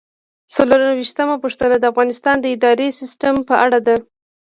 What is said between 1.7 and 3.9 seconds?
د افغانستان د اداري سیسټم په اړه